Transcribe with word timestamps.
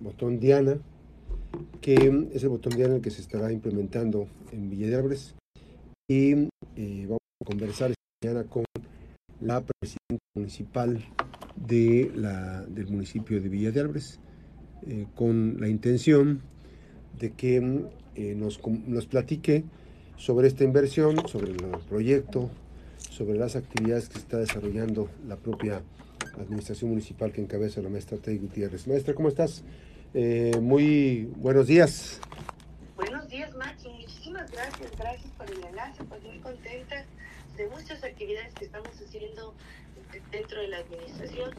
botón 0.00 0.40
Diana, 0.40 0.78
que 1.80 1.94
es 2.32 2.42
el 2.42 2.48
botón 2.48 2.74
Diana 2.74 2.96
el 2.96 3.02
que 3.02 3.10
se 3.10 3.20
estará 3.20 3.52
implementando 3.52 4.28
en 4.52 4.70
Villa 4.70 4.88
de 4.88 4.96
Álvarez. 4.96 5.34
Y 6.08 6.32
eh, 6.76 7.04
vamos 7.04 7.20
a 7.40 7.44
conversar 7.44 7.90
esta 7.90 8.28
mañana 8.28 8.48
con 8.48 8.64
la 9.40 9.62
presidenta 9.62 10.24
municipal 10.34 11.04
de 11.56 12.10
la, 12.14 12.62
del 12.62 12.88
municipio 12.88 13.40
de 13.40 13.48
Villa 13.48 13.70
de 13.70 13.80
Álvarez, 13.80 14.20
eh, 14.86 15.06
con 15.14 15.60
la 15.60 15.68
intención 15.68 16.42
de 17.18 17.32
que 17.32 17.60
nos, 18.36 18.60
nos 18.86 19.06
platique 19.06 19.64
sobre 20.16 20.48
esta 20.48 20.64
inversión, 20.64 21.16
sobre 21.28 21.52
el 21.52 21.56
proyecto, 21.88 22.50
sobre 23.10 23.38
las 23.38 23.56
actividades 23.56 24.08
que 24.08 24.18
está 24.18 24.38
desarrollando 24.38 25.08
la 25.26 25.36
propia 25.36 25.82
administración 26.38 26.90
municipal 26.90 27.32
que 27.32 27.40
encabeza 27.40 27.80
la 27.80 27.88
maestra 27.88 28.18
Tei 28.18 28.38
Gutiérrez. 28.38 28.86
Maestra, 28.86 29.14
¿cómo 29.14 29.28
estás? 29.28 29.64
Eh, 30.14 30.58
muy 30.60 31.30
buenos 31.36 31.66
días. 31.66 32.20
Buenos 32.96 33.28
días, 33.28 33.54
Max. 33.54 33.84
Muchísimas 33.84 34.50
gracias. 34.50 34.90
Gracias 34.98 35.30
por 35.32 35.50
el 35.50 35.64
enlace. 35.64 36.04
Pues 36.04 36.22
muy 36.22 36.38
contenta 36.38 37.04
de 37.56 37.68
muchas 37.68 38.02
actividades 38.02 38.54
que 38.54 38.64
estamos 38.64 38.90
haciendo 39.00 39.54
dentro 40.30 40.60
de 40.60 40.68
la 40.68 40.78
administración 40.78 41.54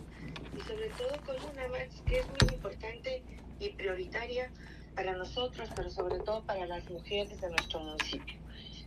y 0.57 0.61
sobre 0.67 0.89
todo 0.89 1.11
con 1.25 1.35
una, 1.51 1.67
Max, 1.69 2.01
que 2.05 2.19
es 2.19 2.25
muy 2.27 2.55
importante 2.55 3.23
y 3.59 3.69
prioritaria 3.69 4.51
para 4.95 5.15
nosotros, 5.15 5.69
pero 5.75 5.89
sobre 5.89 6.19
todo 6.19 6.43
para 6.43 6.65
las 6.65 6.89
mujeres 6.89 7.39
de 7.39 7.49
nuestro 7.49 7.79
municipio 7.79 8.41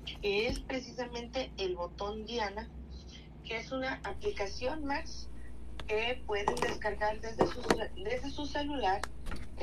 que 0.04 0.48
es 0.48 0.60
precisamente 0.60 1.50
el 1.58 1.76
botón 1.76 2.24
Diana, 2.26 2.68
que 3.44 3.58
es 3.58 3.72
una 3.72 4.00
aplicación 4.04 4.84
más 4.84 5.28
que 5.86 6.22
pueden 6.26 6.54
descargar 6.56 7.20
desde 7.20 7.46
su, 7.46 7.62
desde 8.02 8.30
su 8.30 8.46
celular, 8.46 9.00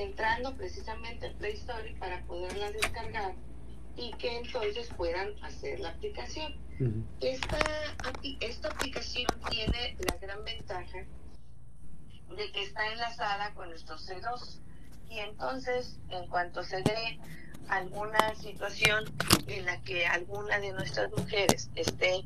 entrando 0.03 0.55
precisamente 0.55 1.27
en 1.27 1.37
Play 1.37 1.53
Store 1.53 1.95
para 1.99 2.21
poderla 2.23 2.71
descargar 2.71 3.33
y 3.95 4.11
que 4.13 4.37
entonces 4.37 4.89
puedan 4.95 5.31
hacer 5.43 5.79
la 5.79 5.89
aplicación. 5.89 6.55
esta, 7.19 7.59
esta 8.39 8.69
aplicación 8.69 9.27
tiene 9.49 9.97
la 9.99 10.15
gran 10.17 10.43
ventaja 10.43 11.05
de 12.35 12.51
que 12.51 12.63
está 12.63 12.91
enlazada 12.91 13.53
con 13.53 13.69
nuestro 13.69 13.97
C2 13.97 14.59
y 15.09 15.19
entonces 15.19 15.99
en 16.09 16.27
cuanto 16.27 16.63
se 16.63 16.81
dé 16.81 17.19
alguna 17.67 18.33
situación 18.35 19.05
en 19.47 19.65
la 19.65 19.81
que 19.81 20.05
alguna 20.05 20.59
de 20.59 20.71
nuestras 20.71 21.11
mujeres 21.11 21.69
esté 21.75 22.25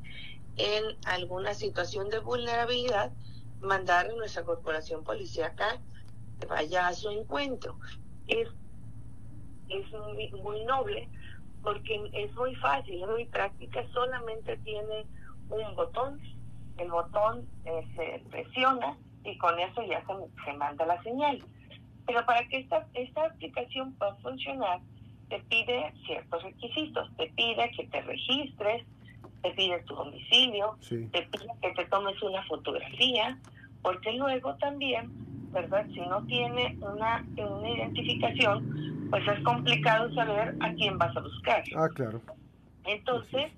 en 0.58 0.84
alguna 1.06 1.54
situación 1.54 2.10
de 2.10 2.20
vulnerabilidad, 2.20 3.12
mandar 3.60 4.08
a 4.10 4.16
nuestra 4.16 4.44
corporación 4.44 5.04
policíaca 5.04 5.82
vaya 6.48 6.88
a 6.88 6.94
su 6.94 7.10
encuentro. 7.10 7.78
Es, 8.28 8.48
es 9.70 9.92
muy, 10.44 10.66
noble 10.66 11.10
porque 11.64 12.10
es 12.14 12.34
muy 12.36 12.56
fácil, 12.56 13.02
es 13.02 13.10
muy 13.10 13.26
práctica, 13.26 13.84
solamente 13.94 14.58
tiene 14.58 15.06
un 15.50 15.76
botón, 15.76 16.20
el 16.78 16.92
botón 16.92 17.48
eh, 17.66 17.88
se 17.96 18.30
presiona 18.30 18.98
y 19.24 19.38
con 19.38 19.60
eso 19.60 19.82
ya 19.84 20.04
se, 20.06 20.14
se 20.46 20.54
manda 20.54 20.86
la 20.86 21.02
señal. 21.02 21.44
Pero 22.06 22.24
para 22.26 22.48
que 22.48 22.60
esta, 22.60 22.88
esta 22.94 23.26
aplicación 23.26 23.94
pueda 23.94 24.16
funcionar, 24.18 24.80
te 25.30 25.40
pide 25.40 25.94
ciertos 26.06 26.44
requisitos, 26.44 27.10
te 27.18 27.28
pide 27.36 27.72
que 27.72 27.88
te 27.88 28.02
registres, 28.02 28.86
te 29.42 29.52
pide 29.52 29.82
tu 29.84 29.96
domicilio, 29.96 30.78
te 30.90 31.08
pide 31.08 31.48
que 31.62 31.72
te 31.72 31.86
tomes 31.86 32.22
una 32.22 32.44
fotografía, 32.46 33.40
porque 33.82 34.14
luego 34.14 34.56
también, 34.56 35.12
¿verdad? 35.56 35.86
Si 35.94 36.02
no 36.02 36.22
tiene 36.26 36.78
una, 36.82 37.26
una 37.38 37.70
identificación, 37.70 39.08
pues 39.10 39.26
es 39.28 39.40
complicado 39.44 40.14
saber 40.14 40.54
a 40.60 40.74
quién 40.74 40.98
vas 40.98 41.16
a 41.16 41.22
buscar. 41.22 41.64
Ah, 41.78 41.88
claro. 41.96 42.22
Entonces, 42.84 43.52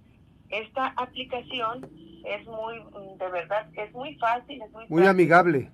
esta 0.49 0.93
aplicación 0.95 1.89
es 2.23 2.45
muy, 2.45 2.75
de 3.17 3.29
verdad, 3.29 3.67
es 3.73 3.91
muy 3.93 4.15
fácil, 4.15 4.61
es 4.61 4.71
muy, 4.71 4.85
muy 4.87 5.07
amigable. 5.07 5.71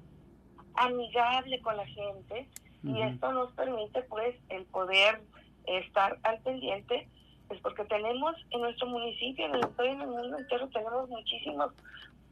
Amigable 0.75 1.61
con 1.61 1.75
la 1.77 1.85
gente 1.85 2.47
y 2.83 3.01
esto 3.01 3.31
nos 3.31 3.51
permite 3.53 4.01
pues 4.03 4.35
el 4.49 4.65
poder 4.65 5.21
estar 5.67 6.17
al 6.23 6.39
pendiente, 6.39 7.07
pues 7.47 7.59
porque 7.61 7.83
tenemos 7.85 8.35
en 8.51 8.61
nuestro 8.61 8.87
municipio, 8.87 9.45
en 9.45 9.55
el, 9.55 9.63
en 9.79 10.01
el 10.01 10.07
mundo 10.07 10.37
entero, 10.37 10.67
tenemos 10.69 11.09
muchísimos 11.09 11.71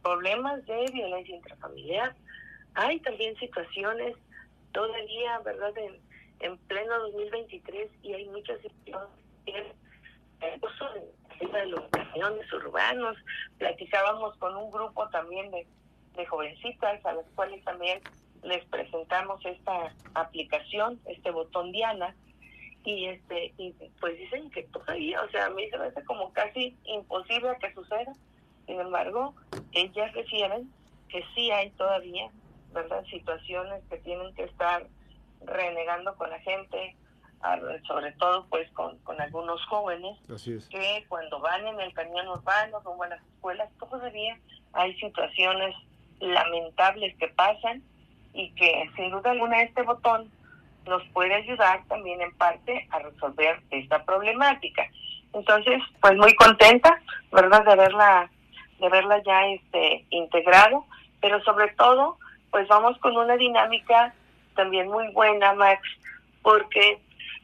problemas 0.02 0.66
de 0.66 0.86
violencia 0.94 1.36
intrafamiliar. 1.36 2.16
Hay 2.76 3.00
también 3.02 3.36
situaciones 3.38 4.16
todavía, 4.72 5.40
¿verdad?, 5.40 5.78
en, 5.78 6.00
en 6.40 6.58
pleno 6.60 7.00
2023 7.00 7.90
y 8.04 8.14
hay 8.14 8.26
muchas 8.26 8.60
situaciones 8.62 9.76
de 11.40 11.66
los 11.68 11.82
camiones 11.90 12.54
urbanos. 12.54 13.18
Platicábamos 13.58 14.38
con 14.38 14.56
un 14.56 14.72
grupo 14.72 15.08
también 15.10 15.52
de, 15.52 15.68
de 16.16 16.26
jovencitas 16.26 17.06
a 17.06 17.14
las 17.14 17.26
cuales 17.36 17.64
también 17.64 18.02
les 18.44 18.64
presentamos 18.66 19.46
esta 19.46 19.94
aplicación, 20.16 21.00
este 21.06 21.32
botón 21.32 21.72
Diana, 21.72 22.16
y 22.84 23.06
este 23.06 23.54
y 23.58 23.74
pues 24.00 24.18
dicen 24.18 24.50
que 24.50 24.64
todavía, 24.64 25.22
o 25.22 25.30
sea, 25.30 25.46
a 25.46 25.50
mí 25.52 25.70
se 25.70 25.78
me 25.78 25.86
hace 25.86 26.04
como 26.06 26.32
casi 26.34 26.76
imposible 26.86 27.56
que 27.60 27.74
suceda. 27.74 28.14
Sin 28.66 28.80
embargo, 28.80 29.36
ellas 29.74 30.12
refieren 30.14 30.72
que 31.10 31.24
sí 31.36 31.52
hay 31.52 31.70
todavía, 31.72 32.32
¿verdad? 32.74 33.04
Situaciones 33.06 33.84
que 33.90 33.98
tienen 33.98 34.34
que 34.36 34.44
estar 34.44 34.86
renegando 35.46 36.16
con 36.16 36.30
la 36.30 36.40
gente, 36.40 36.96
sobre 37.88 38.12
todo 38.14 38.46
pues 38.50 38.70
con, 38.72 38.98
con 39.00 39.20
algunos 39.20 39.64
jóvenes, 39.66 40.18
que 40.70 41.06
cuando 41.10 41.40
van 41.40 41.66
en 41.68 41.80
el 41.80 41.94
camión 41.94 42.28
urbano, 42.28 42.80
rumbo 42.82 43.04
a 43.04 43.10
las 43.10 43.22
escuelas, 43.22 43.70
todavía 43.80 44.38
hay 44.74 44.94
situaciones 45.00 45.76
lamentables 46.20 47.16
que 47.18 47.28
pasan 47.30 47.82
y 48.34 48.52
que 48.52 48.90
sin 48.96 49.12
duda 49.12 49.32
alguna 49.32 49.62
este 49.64 49.82
botón 49.82 50.32
nos 50.86 51.04
puede 51.10 51.34
ayudar 51.34 51.84
también 51.88 52.22
en 52.22 52.36
parte 52.38 52.88
a 52.92 53.00
resolver 53.00 53.62
esta 53.72 54.04
problemática. 54.04 54.88
Entonces, 55.34 55.82
pues 56.02 56.16
muy 56.18 56.34
contenta, 56.36 57.00
¿verdad?, 57.32 57.64
de 57.66 57.76
verla, 57.76 58.30
de 58.80 58.90
verla 58.90 59.22
ya 59.24 59.48
este, 59.48 60.06
integrado, 60.10 60.86
pero 61.22 61.42
sobre 61.44 61.70
todo, 61.76 62.18
pues 62.52 62.68
vamos 62.68 62.98
con 63.00 63.18
una 63.18 63.38
dinámica 63.38 64.14
también 64.56 64.90
muy 64.90 65.08
buena, 65.14 65.54
Max, 65.54 65.82
porque 66.42 67.00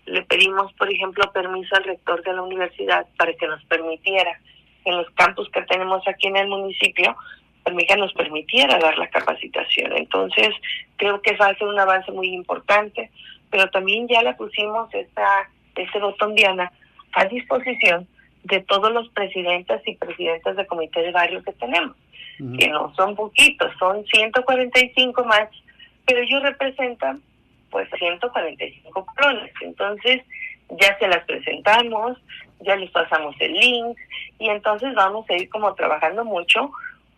le 0.05 0.21
pedimos, 0.23 0.71
por 0.73 0.91
ejemplo, 0.91 1.31
permiso 1.31 1.75
al 1.75 1.83
rector 1.83 2.23
de 2.23 2.33
la 2.33 2.41
universidad 2.41 3.05
para 3.17 3.33
que 3.33 3.47
nos 3.47 3.63
permitiera 3.65 4.39
en 4.85 4.97
los 4.97 5.09
campus 5.11 5.49
que 5.51 5.61
tenemos 5.63 6.07
aquí 6.07 6.27
en 6.27 6.37
el 6.37 6.47
municipio, 6.47 7.15
también 7.63 7.99
nos 7.99 8.13
permitiera 8.13 8.79
dar 8.79 8.97
la 8.97 9.07
capacitación. 9.09 9.91
Entonces, 9.97 10.49
creo 10.95 11.21
que 11.21 11.35
va 11.35 11.47
a 11.47 11.55
ser 11.55 11.67
un 11.67 11.79
avance 11.79 12.11
muy 12.11 12.29
importante, 12.29 13.11
pero 13.49 13.69
también 13.69 14.07
ya 14.07 14.23
la 14.23 14.37
pusimos 14.37 14.93
esta, 14.93 15.49
este 15.75 15.99
botón 15.99 16.35
Diana 16.35 16.71
a 17.13 17.25
disposición 17.25 18.07
de 18.43 18.61
todos 18.61 18.91
los 18.93 19.09
presidentes 19.09 19.81
y 19.85 19.95
presidentas 19.95 20.55
de 20.55 20.65
comité 20.65 21.01
de 21.01 21.11
barrio 21.11 21.43
que 21.43 21.51
tenemos, 21.53 21.95
que 22.37 22.67
no 22.67 22.93
son 22.95 23.15
poquitos, 23.15 23.71
son 23.79 24.05
145 24.05 25.23
más, 25.25 25.49
pero 26.05 26.21
ellos 26.21 26.43
representan 26.43 27.21
pues 27.69 27.89
145 27.97 29.05
clones. 29.15 29.51
Entonces, 29.61 30.21
ya 30.69 30.97
se 30.99 31.07
las 31.07 31.23
presentamos, 31.25 32.17
ya 32.61 32.75
les 32.75 32.91
pasamos 32.91 33.35
el 33.39 33.53
link 33.53 33.97
y 34.39 34.49
entonces 34.49 34.93
vamos 34.95 35.29
a 35.29 35.35
ir 35.35 35.49
como 35.49 35.73
trabajando 35.75 36.25
mucho 36.25 36.71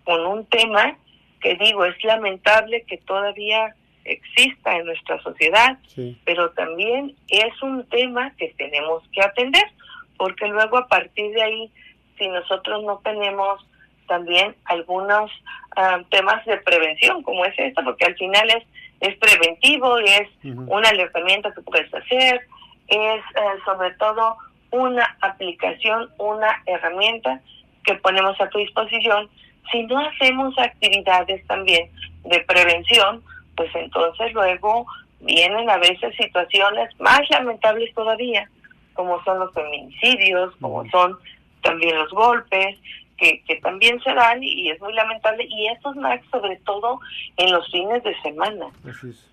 con 0.04 0.26
un 0.26 0.46
tema 0.46 0.98
que 1.42 1.56
digo, 1.56 1.86
es 1.86 2.04
lamentable 2.04 2.84
que 2.84 2.98
todavía 2.98 3.74
exista 4.04 4.76
en 4.76 4.86
nuestra 4.86 5.22
sociedad, 5.22 5.78
pero 6.26 6.50
también 6.52 7.16
es 7.30 7.62
un 7.62 7.86
tema 7.88 8.32
que 8.38 8.54
tenemos 8.58 9.04
que 9.14 9.22
atender, 9.22 9.64
porque 10.18 10.48
luego 10.48 10.78
a 10.78 10.88
partir 10.88 11.32
de 11.34 11.42
ahí, 11.42 11.72
si 12.18 12.28
nosotros 12.28 12.84
no 12.84 13.00
tenemos 13.04 13.66
también 14.10 14.54
algunos 14.66 15.32
ah, 15.78 16.02
temas 16.10 16.44
de 16.46 16.58
prevención, 16.58 17.24
como 17.24 17.46
es 17.46 17.58
esto, 17.58 17.82
porque 17.86 18.06
al 18.06 18.16
final 18.16 18.50
es, 18.50 18.66
es 19.00 19.16
preventivo, 19.18 19.98
es 20.00 20.28
un 20.44 20.86
alertamiento 20.86 21.54
que 21.54 21.62
puedes 21.62 21.94
hacer, 21.94 22.42
es 22.90 23.22
eh, 23.22 23.60
sobre 23.64 23.92
todo 23.92 24.36
una 24.72 25.16
aplicación, 25.22 26.10
una 26.18 26.62
herramienta 26.66 27.40
que 27.86 27.96
ponemos 27.96 28.40
a 28.42 28.50
tu 28.50 28.58
disposición. 28.58 29.30
Si 29.72 29.84
no 29.84 30.00
hacemos 30.00 30.58
actividades 30.58 31.46
también 31.48 31.90
de 32.26 32.40
prevención, 32.42 33.24
pues 33.56 33.74
entonces 33.76 34.34
luego 34.34 34.86
vienen 35.22 35.70
a 35.70 35.78
veces 35.78 36.16
situaciones 36.16 36.90
más 37.00 37.22
lamentables 37.30 37.94
todavía, 37.94 38.50
como 38.94 39.24
son 39.24 39.40
los 39.40 39.54
feminicidios, 39.54 40.54
como 40.60 40.90
son 40.90 41.18
también 41.62 41.96
los 41.98 42.12
golpes, 42.12 42.78
que, 43.20 43.42
que 43.44 43.56
también 43.58 44.02
se 44.02 44.14
dan 44.14 44.42
y, 44.44 44.70
es 44.70 44.80
muy 44.82 44.94
lamentable, 44.94 45.46
y 45.48 45.68
estos 45.68 45.96
más 45.98 46.20
sobre 46.32 46.56
todo 46.58 47.00
en 47.38 47.52
los 47.52 47.70
fines 47.72 48.04
de 48.04 48.20
semana. 48.22 48.68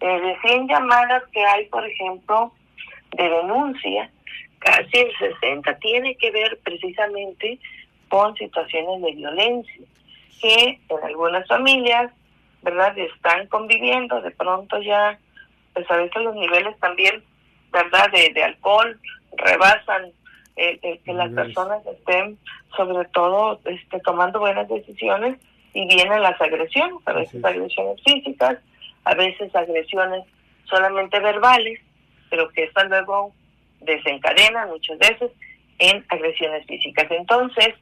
Eh, 0.01 0.21
de 0.21 0.37
100 0.41 0.69
llamadas 0.69 1.23
que 1.33 1.45
hay, 1.45 1.67
por 1.67 1.87
ejemplo, 1.87 2.53
de 3.13 3.29
denuncia, 3.29 4.11
casi 4.59 4.99
el 4.99 5.17
60 5.17 5.79
tiene 5.79 6.17
que 6.17 6.31
ver 6.31 6.59
precisamente 6.65 7.59
con 8.09 8.35
situaciones 8.37 9.03
de 9.03 9.13
violencia, 9.13 9.83
que 10.41 10.81
en 10.89 11.05
algunas 11.05 11.47
familias, 11.47 12.13
¿verdad?, 12.63 12.97
están 12.99 13.47
conviviendo, 13.47 14.21
de 14.21 14.31
pronto 14.33 14.81
ya, 14.83 15.19
pues 15.73 15.91
a 15.91 15.97
veces 15.97 16.23
los 16.23 16.35
niveles 16.35 16.79
también, 16.81 17.23
¿verdad?, 17.73 18.11
de, 18.11 18.33
de 18.35 18.43
alcohol 18.43 18.99
rebasan 19.37 20.13
que 20.57 21.13
las 21.13 21.31
personas 21.33 21.87
estén 21.87 22.39
sobre 22.77 23.05
todo 23.09 23.61
este, 23.65 24.01
tomando 24.01 24.41
buenas 24.41 24.69
decisiones 24.69 25.39
y 25.75 25.87
vienen 25.87 26.23
las 26.23 26.41
agresiones, 26.41 26.97
a 27.05 27.13
veces 27.13 27.45
agresiones 27.45 28.03
físicas, 28.03 28.59
a 29.05 29.15
veces 29.15 29.55
agresiones 29.55 30.25
solamente 30.65 31.21
verbales, 31.21 31.81
pero 32.31 32.49
que 32.49 32.65
estas 32.65 32.89
luego 32.89 33.33
desencadenan 33.81 34.71
muchas 34.71 34.99
veces 34.99 35.31
en 35.79 36.05
agresiones 36.09 36.67
físicas. 36.67 37.07
Entonces, 37.11 37.75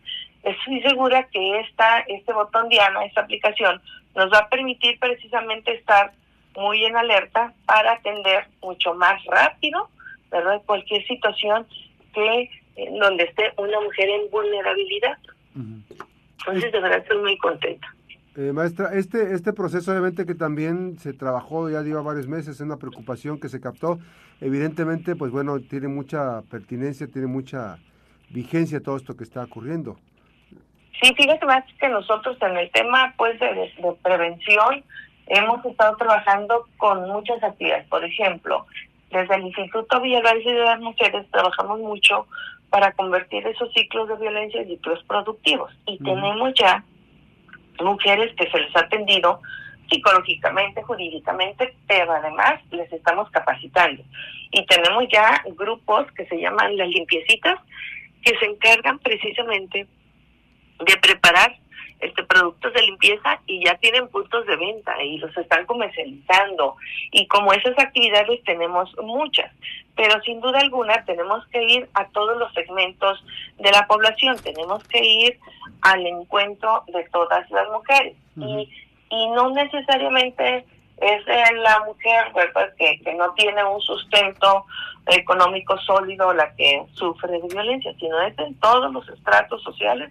estoy 0.42 0.82
segura 0.82 1.28
que 1.32 1.60
esta, 1.60 2.00
este 2.00 2.32
botón 2.32 2.68
Diana, 2.68 3.04
esta 3.04 3.22
aplicación, 3.22 3.80
nos 4.16 4.32
va 4.32 4.38
a 4.38 4.48
permitir 4.48 4.98
precisamente 4.98 5.74
estar 5.74 6.12
muy 6.56 6.84
en 6.84 6.96
alerta 6.96 7.52
para 7.66 7.92
atender 7.92 8.46
mucho 8.60 8.94
más 8.94 9.24
rápido, 9.26 9.88
¿verdad? 10.30 10.60
Cualquier 10.66 11.06
situación 11.06 11.66
que 12.12 12.50
donde 13.00 13.24
esté 13.24 13.52
una 13.56 13.80
mujer 13.80 14.08
en 14.08 14.30
vulnerabilidad. 14.30 15.18
Entonces, 15.54 16.72
de 16.72 16.80
verdad, 16.80 16.98
estoy 16.98 17.18
muy 17.18 17.38
contenta. 17.38 17.94
Eh, 18.36 18.52
maestra, 18.52 18.92
este, 18.94 19.32
este 19.32 19.52
proceso 19.52 19.92
obviamente 19.92 20.26
que 20.26 20.34
también 20.34 20.98
se 20.98 21.12
trabajó, 21.12 21.70
ya 21.70 21.82
lleva 21.82 22.02
varios 22.02 22.26
meses, 22.26 22.56
es 22.56 22.60
una 22.60 22.78
preocupación 22.78 23.38
que 23.38 23.48
se 23.48 23.60
captó, 23.60 24.00
evidentemente, 24.40 25.14
pues 25.14 25.30
bueno, 25.30 25.60
tiene 25.60 25.86
mucha 25.86 26.42
pertinencia, 26.50 27.06
tiene 27.06 27.28
mucha 27.28 27.78
vigencia 28.30 28.82
todo 28.82 28.96
esto 28.96 29.16
que 29.16 29.22
está 29.22 29.44
ocurriendo. 29.44 29.96
Sí, 31.00 31.14
fíjate 31.14 31.46
más 31.46 31.64
que 31.78 31.88
nosotros 31.88 32.36
en 32.40 32.56
el 32.56 32.70
tema 32.72 33.14
pues 33.16 33.38
de, 33.38 33.46
de 33.46 33.72
prevención 34.02 34.84
hemos 35.26 35.64
estado 35.64 35.96
trabajando 35.96 36.66
con 36.76 37.08
muchas 37.08 37.42
actividades. 37.42 37.86
Por 37.88 38.04
ejemplo, 38.04 38.66
desde 39.10 39.34
el 39.36 39.42
Instituto 39.42 40.00
Villalbazo 40.00 40.38
de 40.48 40.64
las 40.64 40.80
Mujeres 40.80 41.26
trabajamos 41.30 41.78
mucho 41.80 42.26
para 42.74 42.90
convertir 42.90 43.46
esos 43.46 43.72
ciclos 43.72 44.08
de 44.08 44.16
violencia 44.16 44.60
en 44.60 44.66
ciclos 44.66 45.00
productivos. 45.04 45.70
Y 45.86 45.96
tenemos 45.98 46.52
ya 46.58 46.82
mujeres 47.78 48.34
que 48.34 48.50
se 48.50 48.58
les 48.58 48.74
ha 48.74 48.80
atendido 48.80 49.40
psicológicamente, 49.88 50.82
jurídicamente, 50.82 51.72
pero 51.86 52.10
además 52.10 52.60
les 52.72 52.92
estamos 52.92 53.30
capacitando. 53.30 54.02
Y 54.50 54.66
tenemos 54.66 55.04
ya 55.12 55.40
grupos 55.56 56.10
que 56.16 56.26
se 56.26 56.40
llaman 56.40 56.76
las 56.76 56.88
limpiecitas, 56.88 57.60
que 58.24 58.36
se 58.40 58.46
encargan 58.46 58.98
precisamente 58.98 59.86
de 60.80 60.96
preparar 60.96 61.56
de 62.74 62.82
limpieza 62.82 63.40
y 63.46 63.64
ya 63.64 63.74
tienen 63.76 64.08
puntos 64.08 64.44
de 64.46 64.56
venta 64.56 65.02
y 65.02 65.18
los 65.18 65.34
están 65.36 65.64
comercializando. 65.66 66.76
Y 67.10 67.26
como 67.28 67.52
esas 67.52 67.78
actividades 67.78 68.42
tenemos 68.44 68.94
muchas 69.02 69.50
pero 69.96 70.20
sin 70.22 70.40
duda 70.40 70.58
alguna 70.58 71.04
tenemos 71.04 71.46
que 71.52 71.62
ir 71.62 71.88
a 71.94 72.08
todos 72.08 72.36
los 72.36 72.52
segmentos 72.52 73.24
de 73.58 73.70
la 73.70 73.86
población 73.86 74.36
tenemos 74.42 74.82
que 74.88 74.98
ir 74.98 75.38
al 75.82 76.04
encuentro 76.04 76.82
de 76.88 77.04
todas 77.10 77.48
las 77.50 77.68
mujeres. 77.70 78.16
Y 78.36 78.68
y 79.14 79.26
no 79.28 79.50
necesariamente 79.50 80.64
es 81.00 81.26
la 81.26 81.82
mujer 81.86 82.32
verdad 82.34 82.72
que, 82.78 83.00
que 83.00 83.14
no 83.14 83.32
tiene 83.34 83.64
un 83.64 83.80
sustento 83.80 84.64
económico 85.06 85.76
sólido 85.78 86.32
la 86.32 86.54
que 86.54 86.82
sufre 86.94 87.32
de 87.32 87.48
violencia 87.48 87.92
sino 87.98 88.20
es 88.22 88.38
en 88.38 88.54
todos 88.60 88.92
los 88.92 89.06
estratos 89.08 89.62
sociales 89.62 90.10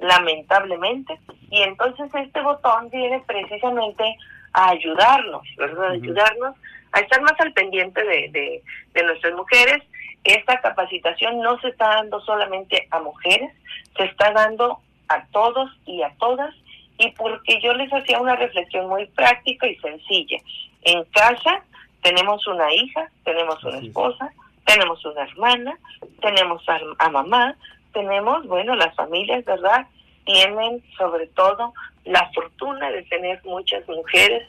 lamentablemente. 0.00 1.18
Y 1.50 1.62
entonces 1.62 2.10
este 2.14 2.40
botón 2.40 2.90
viene 2.90 3.22
precisamente 3.26 4.16
a 4.52 4.70
ayudarnos, 4.70 5.42
¿verdad? 5.56 5.90
Ayudarnos 5.92 6.56
a 6.92 7.00
estar 7.00 7.20
más 7.22 7.38
al 7.38 7.52
pendiente 7.52 8.02
de, 8.02 8.62
de, 8.92 9.02
nuestras 9.02 9.34
mujeres. 9.34 9.82
Esta 10.24 10.60
capacitación 10.60 11.40
no 11.40 11.58
se 11.60 11.68
está 11.68 11.88
dando 11.96 12.20
solamente 12.20 12.86
a 12.90 13.00
mujeres, 13.00 13.50
se 13.96 14.04
está 14.04 14.32
dando 14.32 14.80
a 15.08 15.24
todos 15.26 15.70
y 15.86 16.02
a 16.02 16.12
todas. 16.18 16.54
Y 16.98 17.10
porque 17.12 17.60
yo 17.62 17.72
les 17.74 17.92
hacía 17.92 18.20
una 18.20 18.36
reflexión 18.36 18.88
muy 18.88 19.06
práctica 19.06 19.66
y 19.66 19.76
sencilla. 19.76 20.38
En 20.82 21.04
casa 21.04 21.62
tenemos 22.02 22.46
una 22.46 22.72
hija, 22.74 23.08
tenemos 23.24 23.62
una 23.64 23.78
esposa, 23.78 24.30
tenemos 24.66 25.04
una 25.04 25.22
hermana, 25.22 25.78
tenemos 26.20 26.62
a 26.98 27.10
mamá, 27.10 27.56
tenemos, 27.92 28.46
bueno, 28.46 28.74
las 28.74 28.94
familias, 28.94 29.44
¿verdad? 29.44 29.86
Tienen 30.24 30.82
sobre 30.96 31.26
todo 31.28 31.72
la 32.04 32.30
fortuna 32.34 32.90
de 32.90 33.02
tener 33.04 33.40
muchas 33.44 33.86
mujeres 33.88 34.46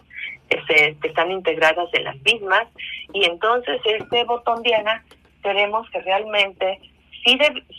que, 0.49 0.95
que 1.01 1.07
están 1.07 1.31
integradas 1.31 1.89
en 1.93 2.03
las 2.03 2.21
mismas 2.23 2.67
y 3.13 3.25
entonces 3.25 3.81
este 3.85 4.23
botón 4.25 4.61
Diana 4.63 5.03
queremos 5.41 5.89
que 5.89 6.01
realmente 6.01 6.79
sí 7.23 7.37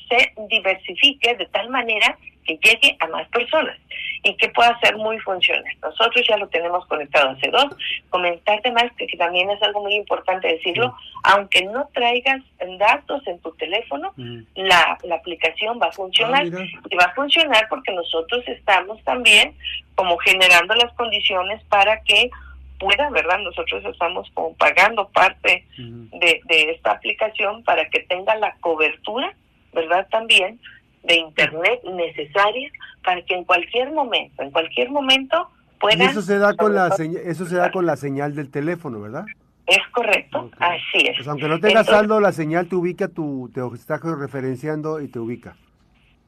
se 0.09 0.33
diversifique 0.49 1.35
de 1.37 1.47
tal 1.47 1.69
manera 1.71 2.19
que 2.45 2.59
llegue 2.63 2.97
a 3.01 3.07
más 3.09 3.29
personas 3.29 3.77
y 4.25 4.35
que 4.37 4.49
pueda 4.51 4.79
ser 4.81 4.97
muy 4.97 5.19
funcional. 5.21 5.65
Nosotros 5.83 6.25
ya 6.29 6.37
lo 6.37 6.47
tenemos 6.49 6.87
conectado 6.87 7.31
hace 7.31 7.51
dos. 7.51 7.67
Comentarte 8.11 8.71
más 8.71 8.85
que, 8.97 9.07
también 9.17 9.51
es 9.51 9.61
algo 9.63 9.83
muy 9.83 9.95
importante 9.95 10.49
decirlo, 10.49 10.95
aunque 11.25 11.63
no 11.63 11.89
traigas 11.93 12.41
datos 12.79 13.27
en 13.27 13.41
tu 13.41 13.53
teléfono, 13.53 14.13
la, 14.55 14.99
la 15.03 15.15
aplicación 15.17 15.81
va 15.83 15.87
a 15.87 15.93
funcionar 15.93 16.47
ah, 16.47 16.65
y 16.89 16.97
va 16.97 17.05
a 17.05 17.15
funcionar 17.15 17.67
porque 17.69 17.93
nosotros 17.93 18.45
estamos 18.47 19.03
también 19.05 19.57
como 19.95 20.17
generando 20.19 20.75
las 20.75 20.93
condiciones 20.95 21.63
para 21.65 22.01
que 22.03 22.31
pueda, 22.79 23.11
¿verdad? 23.11 23.39
Nosotros 23.39 23.85
estamos 23.85 24.31
como 24.35 24.55
pagando 24.55 25.09
parte 25.09 25.65
de, 25.79 26.41
de 26.45 26.71
esta 26.71 26.93
aplicación 26.93 27.63
para 27.65 27.89
que 27.89 28.01
tenga 28.01 28.35
la 28.37 28.55
cobertura, 28.61 29.35
¿verdad? 29.73 30.07
También 30.11 30.61
de 31.03 31.17
internet 31.17 31.81
necesaria 31.85 32.71
para 33.05 33.23
que 33.23 33.35
en 33.35 33.45
cualquier 33.45 33.93
momento, 33.93 34.43
en 34.43 34.51
cualquier 34.51 34.91
momento 34.91 35.51
puedan... 35.81 36.03
eso 36.03 36.23
se 36.23 36.39
da 36.39 36.55
con 36.55 36.75
la 36.75 36.89
eso 37.25 37.47
se 37.47 37.57
da 37.57 37.71
con 37.71 37.87
la 37.87 37.97
señal 37.97 38.35
del 38.35 38.51
teléfono, 38.51 39.01
¿verdad? 39.01 39.25
Es 39.67 39.87
correcto, 39.93 40.51
así 40.59 41.07
es. 41.09 41.17
Pues 41.17 41.29
aunque 41.29 41.49
no 41.49 41.61
tengas 41.61 41.87
saldo, 41.87 42.21
la 42.21 42.33
señal 42.33 42.69
te 42.69 42.75
ubica, 42.75 43.09
tu, 43.09 43.51
te 43.55 43.61
está 43.75 43.99
referenciando 43.99 45.01
y 45.01 45.09
te 45.09 45.19
ubica. 45.19 45.57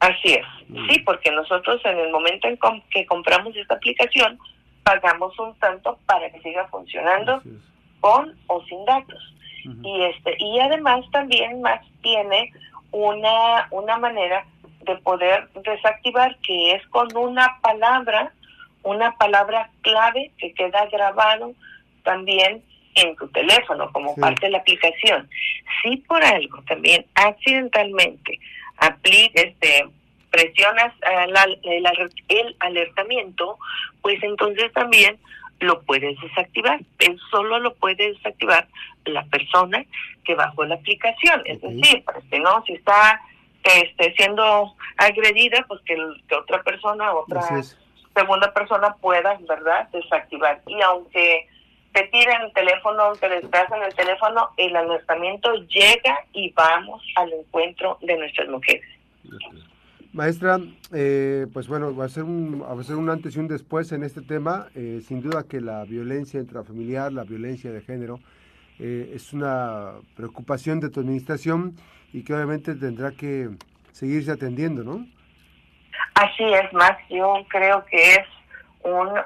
Así 0.01 0.35
es, 0.35 0.47
sí, 0.89 1.01
porque 1.01 1.31
nosotros 1.31 1.81
en 1.85 1.99
el 1.99 2.11
momento 2.11 2.47
en 2.49 2.59
que 2.91 3.07
compramos 3.07 3.57
esta 3.57 3.75
aplicación, 3.75 4.39
pagamos 4.83 5.37
un 5.39 5.55
tanto 5.59 5.99
para 6.07 6.31
que 6.31 6.41
siga 6.41 6.69
funcionando 6.69 7.43
con 8.01 8.35
o 8.47 8.63
sin 8.65 8.85
datos. 8.85 9.35
Y 9.83 10.03
este 10.03 10.37
y 10.39 10.61
además 10.61 11.05
también 11.11 11.63
más 11.63 11.81
tiene 12.03 12.53
una, 12.91 13.67
una 13.71 13.99
manera 13.99 14.45
de 14.85 14.97
poder 14.97 15.49
desactivar, 15.55 16.37
que 16.47 16.73
es 16.73 16.87
con 16.89 17.15
una 17.17 17.59
palabra, 17.61 18.33
una 18.83 19.17
palabra 19.17 19.71
clave 19.83 20.31
que 20.39 20.53
queda 20.55 20.87
grabado 20.87 21.53
también 22.03 22.63
en 22.95 23.17
tu 23.17 23.29
teléfono 23.29 23.91
como 23.93 24.15
parte 24.17 24.47
de 24.47 24.53
la 24.53 24.59
aplicación. 24.59 25.29
Si 25.83 25.97
por 25.99 26.23
algo 26.25 26.63
también 26.63 27.05
accidentalmente 27.15 28.39
este 29.35 29.89
presionas 30.31 30.93
el, 31.03 31.59
el 31.63 32.57
alertamiento, 32.59 33.57
pues 34.03 34.21
entonces 34.23 34.73
también 34.73 35.17
lo 35.61 35.81
puedes 35.83 36.21
desactivar. 36.21 36.81
Solo 37.31 37.61
lo 37.61 37.75
puede 37.75 38.13
desactivar 38.13 38.67
la 39.05 39.25
persona 39.27 39.85
que 40.25 40.35
bajó 40.35 40.65
la 40.65 40.75
aplicación. 40.75 41.43
Es 41.45 41.61
decir, 41.61 42.05
si 42.31 42.39
no, 42.41 42.65
si 42.67 42.73
está 42.75 43.21
esté 43.69 44.15
siendo 44.15 44.75
agredida, 44.97 45.65
pues 45.69 45.81
que, 45.83 45.97
otra 46.35 46.63
persona, 46.63 47.13
otra 47.13 47.43
segunda 48.15 48.53
persona 48.53 48.95
pueda, 49.01 49.39
¿verdad?, 49.49 49.89
desactivar. 49.93 50.63
Y 50.67 50.81
aunque 50.83 51.49
te 51.93 52.03
tiren 52.09 52.43
el 52.43 52.53
teléfono, 52.53 53.03
aunque 53.03 53.29
despedazan 53.29 53.83
el 53.83 53.95
teléfono, 53.95 54.51
el 54.57 54.75
alertamiento 54.75 55.55
llega 55.69 56.19
y 56.33 56.53
vamos 56.53 57.03
al 57.17 57.33
encuentro 57.33 57.99
de 58.03 58.17
nuestras 58.17 58.49
mujeres. 58.49 58.85
Maestra, 60.13 60.61
eh, 60.93 61.47
pues 61.53 61.67
bueno, 61.67 61.95
va 61.95 62.05
a 62.05 62.09
ser 62.09 62.23
un, 62.23 62.63
va 62.63 62.81
a 62.81 62.85
ser 62.85 62.95
un 62.97 63.11
antes 63.11 63.35
y 63.35 63.41
un 63.41 63.49
después 63.49 63.91
en 63.91 64.05
este 64.05 64.23
tema. 64.23 64.69
Eh, 64.77 65.03
sin 65.05 65.21
duda 65.21 65.43
que 65.43 65.61
la 65.61 65.85
violencia 65.85 66.39
intrafamiliar, 66.39 67.13
la 67.13 67.25
violencia 67.25 67.73
de 67.73 67.81
género, 67.81 68.21
eh, 68.79 69.13
es 69.15 69.33
una 69.33 69.93
preocupación 70.17 70.81
de 70.81 70.91
tu 70.91 71.01
administración 71.01 71.77
y 72.13 72.25
que 72.25 72.35
obviamente 72.35 72.75
tendrá 72.75 73.13
que 73.13 73.51
seguirse 73.93 74.33
atendiendo, 74.33 74.83
¿no? 74.83 75.07
Así 76.15 76.45
es, 76.45 76.73
Max. 76.73 77.03
Yo 77.11 77.45
creo 77.49 77.85
que 77.87 78.15
es 78.15 78.27
una, 78.83 79.25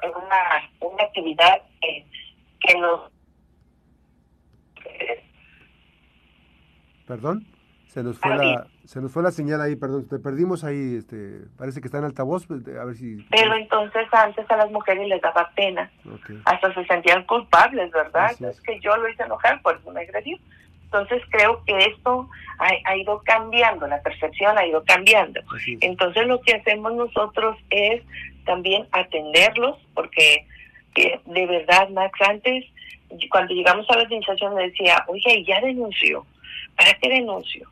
una 0.80 1.04
actividad 1.04 1.62
que, 1.80 2.06
que 2.60 2.78
nos... 2.78 3.10
¿Perdón? 7.06 7.46
Se 7.88 8.02
nos 8.02 8.18
fue 8.18 8.36
la 8.36 8.66
se 8.84 9.00
nos 9.00 9.12
fue 9.12 9.22
la 9.22 9.30
señal 9.30 9.60
ahí, 9.60 9.76
perdón, 9.76 10.08
te 10.08 10.18
perdimos 10.18 10.64
ahí, 10.64 10.96
este, 10.96 11.42
parece 11.58 11.80
que 11.80 11.88
está 11.88 11.98
en 11.98 12.04
altavoz, 12.04 12.46
pues, 12.46 12.60
a 12.68 12.84
ver 12.86 12.94
si... 12.94 13.16
Pero 13.30 13.54
entonces 13.54 14.06
antes 14.12 14.50
a 14.50 14.56
las 14.56 14.70
mujeres 14.70 15.06
les 15.08 15.20
daba 15.20 15.50
pena, 15.54 15.90
hasta 16.46 16.72
se 16.72 16.86
sentían 16.86 17.24
culpables, 17.24 17.90
¿verdad? 17.90 18.30
Es. 18.40 18.60
que 18.62 18.80
yo 18.80 18.96
lo 18.96 19.08
hice 19.08 19.24
enojar, 19.24 19.60
por 19.60 19.76
eso 19.76 19.90
me 19.90 20.00
agredió. 20.00 20.38
Entonces 20.84 21.22
creo 21.28 21.62
que 21.66 21.76
esto 21.76 22.30
ha, 22.58 22.96
ido 22.96 23.20
cambiando, 23.26 23.86
la 23.86 24.00
percepción 24.00 24.56
ha 24.56 24.66
ido 24.66 24.82
cambiando. 24.84 25.40
Entonces 25.80 26.26
lo 26.26 26.40
que 26.40 26.54
hacemos 26.54 26.94
nosotros 26.94 27.58
es 27.68 28.02
también 28.46 28.86
atenderlos, 28.92 29.76
porque 29.92 30.46
eh, 30.98 31.20
de 31.26 31.46
verdad, 31.46 31.88
Max, 31.90 32.18
antes, 32.28 32.64
cuando 33.30 33.54
llegamos 33.54 33.86
a 33.88 33.96
la 33.96 34.02
organización 34.02 34.54
me 34.54 34.64
decía, 34.64 35.04
oye, 35.06 35.44
ya 35.46 35.60
denunció, 35.60 36.26
¿para 36.76 36.92
qué 36.94 37.08
denuncio? 37.08 37.68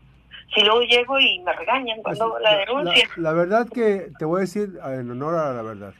Si 0.55 0.61
luego 0.62 0.81
llego 0.83 1.19
y 1.19 1.38
me 1.41 1.53
regañan 1.53 2.03
cuando 2.03 2.31
pues, 2.31 2.43
la, 2.43 2.57
denuncia. 2.59 3.09
La, 3.17 3.33
verdad 3.33 3.69
que 3.69 4.11
te 4.19 4.25
voy 4.25 4.38
a 4.38 4.41
decir 4.41 4.79
en 4.85 5.11
honor 5.11 5.35
a 5.35 5.53
la 5.53 5.62
verdad. 5.62 5.95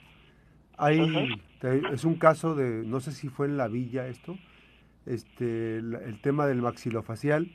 Hay, 0.79 1.41
es 1.93 2.05
un 2.05 2.17
caso 2.17 2.55
de, 2.55 2.83
no 2.85 3.01
sé 3.01 3.13
si 3.13 3.29
fue 3.29 3.47
en 3.47 3.57
la 3.57 3.69
villa 3.69 4.07
esto, 4.07 4.37
este, 5.07 5.79
el, 5.79 6.21
tema 6.21 6.47
del 6.47 6.63
maxilofacial, 6.63 7.51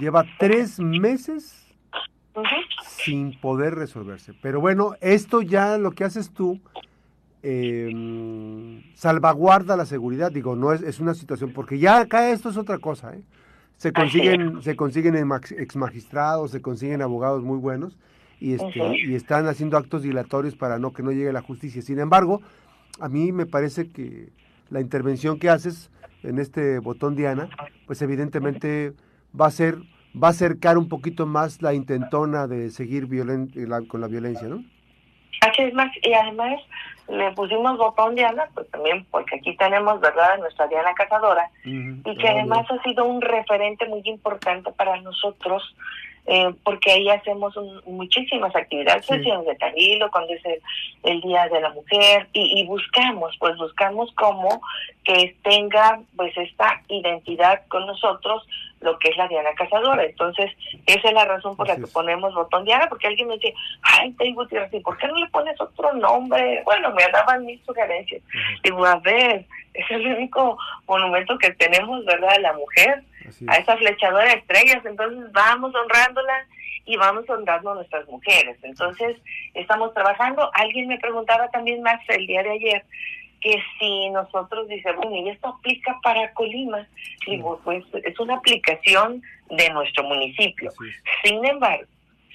lleva 0.00 0.24
tres 0.38 0.80
meses 0.80 1.66
sin 2.82 3.38
poder 3.38 3.74
resolverse. 3.74 4.32
Pero 4.40 4.60
bueno, 4.60 4.94
esto 5.00 5.42
ya 5.42 5.76
lo 5.76 5.90
que 5.92 6.04
haces 6.04 6.32
tú 6.32 6.60
em, 7.42 8.82
salvaguarda 8.94 9.76
la 9.76 9.86
seguridad, 9.86 10.32
digo, 10.32 10.56
no 10.56 10.72
es, 10.72 10.82
es 10.82 11.00
una 11.00 11.14
situación, 11.14 11.52
porque 11.52 11.78
ya 11.78 12.00
acá 12.00 12.30
esto 12.30 12.48
es 12.48 12.56
otra 12.56 12.78
cosa, 12.78 13.14
¿eh? 13.14 13.22
Se 13.78 13.92
consiguen, 13.92 14.60
se 14.62 14.76
consiguen 14.76 15.14
ex 15.16 15.76
magistrados, 15.76 16.50
se 16.50 16.60
consiguen 16.60 17.00
abogados 17.00 17.42
muy 17.44 17.58
buenos 17.58 17.96
y, 18.40 18.54
este, 18.54 18.80
y 19.06 19.14
están 19.14 19.46
haciendo 19.46 19.76
actos 19.76 20.02
dilatorios 20.02 20.56
para 20.56 20.78
no 20.78 20.92
que 20.92 21.02
no 21.02 21.12
llegue 21.12 21.32
la 21.32 21.42
justicia. 21.42 21.80
Sin 21.80 22.00
embargo, 22.00 22.42
a 23.00 23.08
mí 23.08 23.32
me 23.32 23.46
parece 23.46 23.90
que 23.90 24.30
la 24.68 24.80
intervención 24.80 25.38
que 25.38 25.48
haces 25.48 25.90
en 26.24 26.38
este 26.38 26.80
botón 26.80 27.14
Diana, 27.14 27.48
pues 27.86 28.02
evidentemente 28.02 28.94
va 29.38 29.46
a 29.46 29.50
ser 29.50 29.78
va 30.20 30.28
a 30.28 30.30
acercar 30.30 30.78
un 30.78 30.88
poquito 30.88 31.26
más 31.26 31.62
la 31.62 31.74
intentona 31.74 32.46
de 32.46 32.70
seguir 32.70 33.08
con 33.86 34.00
la 34.00 34.08
violencia, 34.08 34.48
¿no? 34.48 34.64
Así 35.40 35.62
es 35.62 35.74
más, 35.74 35.90
y 36.02 36.12
además 36.12 36.60
le 37.08 37.30
pusimos 37.32 37.78
botón 37.78 38.14
Diana, 38.14 38.48
pues 38.54 38.70
también 38.70 39.06
porque 39.10 39.36
aquí 39.36 39.56
tenemos, 39.56 40.00
¿verdad?, 40.00 40.38
nuestra 40.38 40.66
Diana 40.66 40.92
Cazadora, 40.94 41.50
y 41.64 42.16
que 42.16 42.28
además 42.28 42.66
ha 42.70 42.82
sido 42.82 43.04
un 43.06 43.20
referente 43.20 43.86
muy 43.86 44.02
importante 44.04 44.70
para 44.72 45.00
nosotros, 45.00 45.74
eh, 46.28 46.54
porque 46.62 46.92
ahí 46.92 47.08
hacemos 47.08 47.54
muchísimas 47.86 48.54
actividades, 48.54 49.06
sesiones 49.06 49.46
de 49.46 49.54
Tarilo, 49.56 50.10
cuando 50.10 50.34
es 50.34 50.42
el, 51.02 51.20
Día 51.22 51.48
de 51.48 51.60
la 51.60 51.70
Mujer, 51.70 52.28
y, 52.34 52.60
y 52.60 52.66
buscamos, 52.66 53.34
pues 53.38 53.56
buscamos 53.56 54.12
cómo 54.14 54.60
que 55.04 55.34
tenga 55.42 56.00
pues 56.16 56.36
esta 56.36 56.82
identidad 56.88 57.62
con 57.68 57.86
nosotros, 57.86 58.46
lo 58.80 58.98
que 58.98 59.08
es 59.08 59.16
la 59.16 59.26
Diana 59.26 59.54
Cazadora. 59.56 60.04
Entonces, 60.04 60.52
esa 60.86 61.08
es 61.08 61.14
la 61.14 61.24
razón 61.24 61.56
por 61.56 61.66
la 61.66 61.76
que 61.76 61.86
ponemos 61.86 62.34
botón 62.34 62.64
Diana, 62.64 62.88
porque 62.88 63.06
alguien 63.06 63.28
me 63.28 63.34
dice, 63.34 63.54
ay, 63.82 64.14
Gutiérrez, 64.34 64.72
¿y 64.74 64.80
por 64.80 64.98
qué 64.98 65.08
no 65.08 65.16
le 65.16 65.28
pones 65.28 65.58
otro 65.60 65.94
nombre? 65.94 66.62
Bueno, 66.64 66.92
me 66.92 67.04
daban 67.10 67.46
mis 67.46 67.64
sugerencias. 67.64 68.22
Digo, 68.62 68.84
a 68.84 68.96
ver, 68.96 69.46
es 69.72 69.90
el 69.90 70.06
único 70.06 70.58
monumento 70.86 71.38
que 71.38 71.52
tenemos, 71.54 72.04
¿verdad?, 72.04 72.34
de 72.34 72.42
la 72.42 72.52
mujer, 72.52 73.02
a 73.46 73.56
esa 73.56 73.76
flechadora 73.76 74.24
de 74.24 74.38
estrellas. 74.38 74.84
Entonces, 74.84 75.32
vamos 75.32 75.74
honrándola 75.74 76.46
y 76.84 76.96
vamos 76.96 77.28
honrando 77.28 77.72
a 77.72 77.74
nuestras 77.76 78.08
mujeres. 78.08 78.58
Entonces, 78.62 79.16
estamos 79.54 79.92
trabajando. 79.94 80.50
Alguien 80.54 80.88
me 80.88 80.98
preguntaba 80.98 81.48
también 81.50 81.82
más 81.82 82.00
el 82.08 82.26
día 82.26 82.42
de 82.42 82.50
ayer, 82.50 82.84
que 83.40 83.62
si 83.78 84.10
nosotros 84.10 84.66
decimos, 84.68 84.96
bueno, 84.96 85.16
y 85.16 85.28
esto 85.30 85.48
aplica 85.48 85.98
para 86.02 86.32
Colima, 86.32 86.86
digo, 87.26 87.60
pues 87.62 87.84
es 87.92 88.18
una 88.18 88.36
aplicación 88.36 89.22
de 89.50 89.70
nuestro 89.70 90.04
municipio. 90.04 90.72
Sin 91.22 91.44
embargo, 91.44 91.86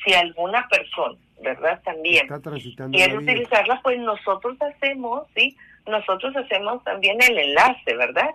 si 0.05 0.13
alguna 0.13 0.67
persona, 0.69 1.17
¿verdad? 1.41 1.81
También 1.83 2.27
quiere 2.91 3.17
utilizarla, 3.17 3.81
pues 3.83 3.99
nosotros 3.99 4.57
hacemos, 4.61 5.27
¿sí? 5.35 5.57
Nosotros 5.85 6.35
hacemos 6.35 6.83
también 6.83 7.21
el 7.21 7.37
enlace, 7.37 7.95
¿verdad? 7.95 8.29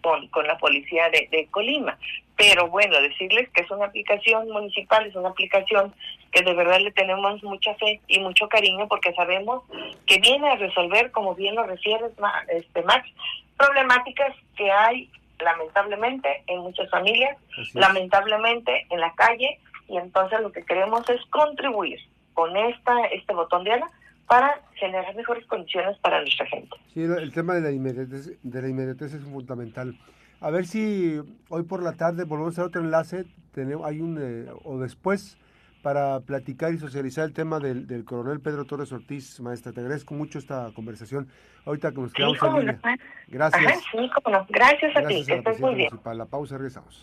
con, 0.00 0.28
con 0.28 0.46
la 0.46 0.56
policía 0.58 1.08
de, 1.10 1.28
de, 1.30 1.46
Colima. 1.48 1.98
Pero 2.36 2.68
bueno, 2.68 3.00
decirles 3.00 3.48
que 3.50 3.62
es 3.62 3.70
una 3.70 3.86
aplicación 3.86 4.48
municipal, 4.50 5.06
es 5.06 5.14
una 5.14 5.30
aplicación 5.30 5.94
que 6.30 6.42
de 6.42 6.54
verdad 6.54 6.80
le 6.80 6.92
tenemos 6.92 7.42
mucha 7.42 7.74
fe 7.74 8.00
y 8.08 8.20
mucho 8.20 8.48
cariño 8.48 8.88
porque 8.88 9.12
sabemos 9.12 9.62
que 10.06 10.18
viene 10.18 10.48
a 10.48 10.56
resolver, 10.56 11.10
como 11.10 11.34
bien 11.34 11.54
lo 11.54 11.64
refieres, 11.64 12.12
este, 12.48 12.82
Max, 12.82 13.08
problemáticas 13.56 14.34
que 14.56 14.70
hay 14.70 15.10
lamentablemente 15.38 16.42
en 16.46 16.60
muchas 16.60 16.88
familias, 16.90 17.36
lamentablemente 17.74 18.86
en 18.90 19.00
la 19.00 19.12
calle, 19.14 19.58
y 19.88 19.96
entonces 19.96 20.40
lo 20.40 20.52
que 20.52 20.64
queremos 20.64 21.08
es 21.10 21.20
contribuir 21.26 22.00
con 22.32 22.56
esta 22.56 23.04
este 23.06 23.34
botón 23.34 23.64
de 23.64 23.72
ala 23.72 23.90
para 24.32 24.62
generar 24.76 25.14
mejores 25.14 25.46
condiciones 25.46 25.98
para 25.98 26.22
nuestra 26.22 26.46
gente. 26.46 26.74
Sí, 26.94 27.02
el 27.02 27.32
tema 27.32 27.52
de 27.52 27.60
la 27.60 27.70
inmediatez, 27.70 28.38
de 28.42 28.62
la 28.62 28.68
inmediatez 28.68 29.12
es 29.12 29.22
fundamental. 29.24 29.94
A 30.40 30.50
ver 30.50 30.64
si 30.64 31.20
hoy 31.50 31.64
por 31.64 31.82
la 31.82 31.92
tarde 31.92 32.24
volvemos 32.24 32.58
a 32.58 32.64
otro 32.64 32.80
enlace, 32.80 33.26
tenemos, 33.52 33.86
hay 33.86 34.00
un, 34.00 34.18
eh, 34.18 34.50
o 34.64 34.78
después, 34.78 35.36
para 35.82 36.20
platicar 36.20 36.72
y 36.72 36.78
socializar 36.78 37.26
el 37.26 37.34
tema 37.34 37.58
del, 37.58 37.86
del, 37.86 38.06
coronel 38.06 38.40
Pedro 38.40 38.64
Torres 38.64 38.90
Ortiz, 38.92 39.38
maestra. 39.40 39.72
Te 39.72 39.80
agradezco 39.80 40.14
mucho 40.14 40.38
esta 40.38 40.70
conversación. 40.74 41.28
Ahorita 41.66 41.92
que 41.92 42.00
nos 42.00 42.12
quedamos 42.14 42.42
en 42.42 42.56
línea. 42.56 42.80
Gracias. 43.28 43.82
sí, 43.92 44.10
Gracias 44.48 44.96
a 44.96 45.02
ti, 45.02 45.26
que 45.26 45.34
estés 45.34 45.60
muy 45.60 45.74
bien. 45.74 45.90
Para 46.02 46.16
la 46.16 46.24
pausa 46.24 46.56
regresamos. 46.56 47.00